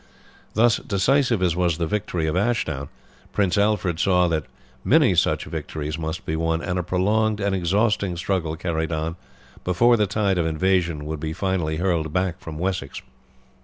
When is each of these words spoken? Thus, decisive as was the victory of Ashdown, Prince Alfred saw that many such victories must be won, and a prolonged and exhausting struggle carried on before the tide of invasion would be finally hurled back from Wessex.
Thus, 0.55 0.77
decisive 0.77 1.43
as 1.43 1.55
was 1.55 1.77
the 1.77 1.85
victory 1.85 2.25
of 2.25 2.35
Ashdown, 2.35 2.89
Prince 3.33 3.55
Alfred 3.55 3.99
saw 3.99 4.27
that 4.29 4.45
many 4.83 5.13
such 5.13 5.45
victories 5.45 5.99
must 5.99 6.25
be 6.25 6.35
won, 6.35 6.59
and 6.63 6.79
a 6.79 6.81
prolonged 6.81 7.39
and 7.39 7.53
exhausting 7.53 8.17
struggle 8.17 8.55
carried 8.55 8.91
on 8.91 9.15
before 9.63 9.97
the 9.97 10.07
tide 10.07 10.39
of 10.39 10.47
invasion 10.47 11.05
would 11.05 11.19
be 11.19 11.33
finally 11.33 11.75
hurled 11.77 12.11
back 12.11 12.39
from 12.39 12.57
Wessex. 12.57 13.03